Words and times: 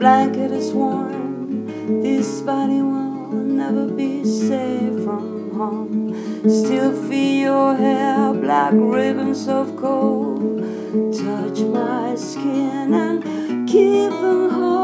is 0.00 0.72
warm. 0.72 1.66
This 2.02 2.40
body 2.42 2.80
will 2.82 3.30
never 3.30 3.86
be 3.88 4.24
safe 4.24 5.02
from 5.04 5.50
harm. 5.56 6.14
Still 6.48 6.92
feel 7.08 7.40
your 7.40 7.74
hair, 7.74 8.32
black 8.32 8.72
ribbons 8.74 9.48
of 9.48 9.76
cold. 9.76 10.62
Touch 11.12 11.60
my 11.60 12.14
skin 12.14 12.94
and 12.94 13.68
keep 13.68 14.10
them 14.10 14.50
whole. 14.50 14.78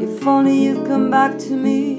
If 0.00 0.26
only 0.26 0.56
you'd 0.64 0.86
come 0.86 1.10
back 1.10 1.38
to 1.38 1.56
me, 1.56 1.96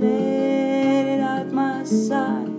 let 0.00 1.06
it 1.06 1.20
out 1.20 1.52
my 1.52 1.84
side. 1.84 2.57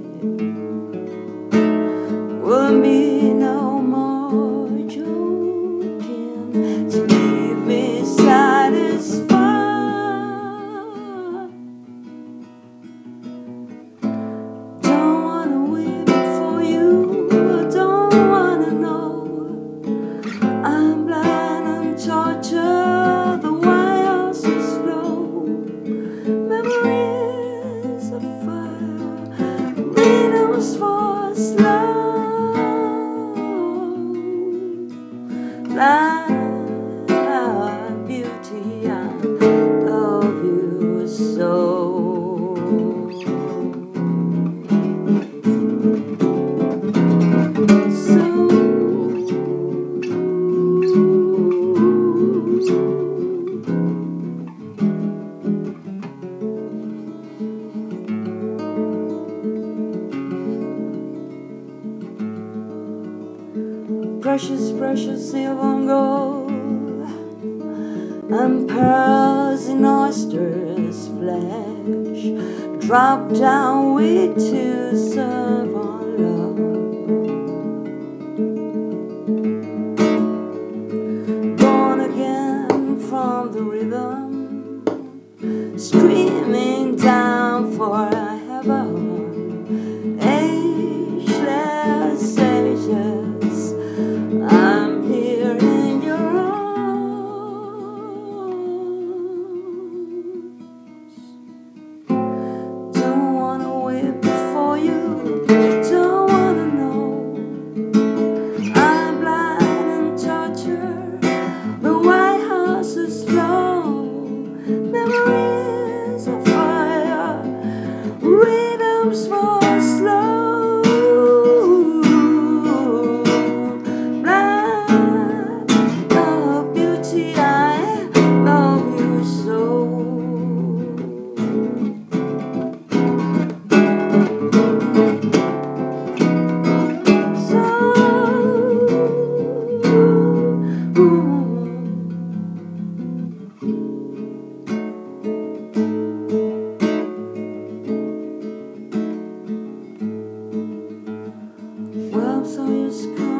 You 41.39 41.45
so. 41.45 41.79
Precious, 64.21 64.71
precious 64.73 65.31
silver 65.31 65.61
and 65.61 65.87
gold, 65.87 66.58
and 68.31 68.69
pearls 68.69 69.67
in 69.67 69.83
oysters' 69.83 71.07
flesh, 71.07 72.85
drop 72.85 73.33
down 73.33 73.93
with 73.95 74.35
to 74.35 74.95
serve 74.95 75.58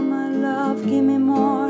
my 0.10 0.30
love, 0.30 0.86
give 0.86 1.04
me 1.04 1.18
more 1.18 1.70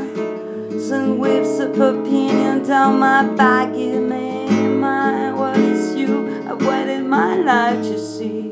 Some 0.78 1.18
whips 1.18 1.58
of 1.58 1.80
opinion 1.80 2.62
down 2.62 2.98
my 3.00 3.26
back, 3.34 3.72
give 3.74 4.02
me 4.02 4.46
my 4.68 5.32
what 5.32 5.56
is 5.56 5.96
you? 5.96 6.28
I've 6.48 6.64
waited 6.64 7.04
my 7.04 7.36
life 7.36 7.82
to 7.82 7.98
see. 7.98 8.49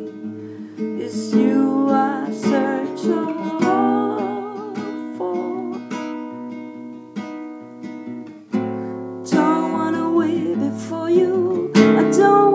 Before 10.71 11.11
you. 11.11 11.71
I 11.75 12.03
don't 12.11 12.48